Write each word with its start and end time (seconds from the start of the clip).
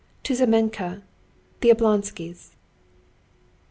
"To 0.23 0.33
Znamenka, 0.33 1.03
the 1.59 1.69
Oblonskys'." 1.69 2.55